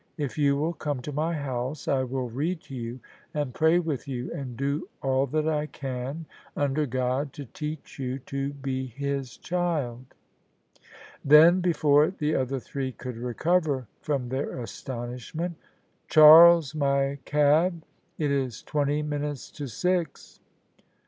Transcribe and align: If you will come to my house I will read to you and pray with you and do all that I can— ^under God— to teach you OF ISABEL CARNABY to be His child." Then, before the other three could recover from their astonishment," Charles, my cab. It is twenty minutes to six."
If 0.17 0.35
you 0.35 0.55
will 0.55 0.73
come 0.73 0.99
to 1.03 1.11
my 1.11 1.35
house 1.35 1.87
I 1.87 2.01
will 2.05 2.27
read 2.27 2.61
to 2.61 2.73
you 2.75 2.99
and 3.35 3.53
pray 3.53 3.77
with 3.77 4.07
you 4.07 4.31
and 4.33 4.57
do 4.57 4.89
all 5.03 5.27
that 5.27 5.47
I 5.47 5.67
can— 5.67 6.25
^under 6.57 6.89
God— 6.89 7.31
to 7.33 7.45
teach 7.45 7.99
you 7.99 8.13
OF 8.15 8.21
ISABEL 8.21 8.29
CARNABY 8.49 8.53
to 8.55 8.61
be 8.63 8.85
His 8.87 9.37
child." 9.37 10.05
Then, 11.23 11.59
before 11.61 12.09
the 12.09 12.33
other 12.33 12.59
three 12.59 12.93
could 12.93 13.17
recover 13.17 13.85
from 14.01 14.29
their 14.29 14.57
astonishment," 14.57 15.55
Charles, 16.09 16.73
my 16.73 17.19
cab. 17.23 17.83
It 18.17 18.31
is 18.31 18.63
twenty 18.63 19.03
minutes 19.03 19.51
to 19.51 19.67
six." 19.67 20.39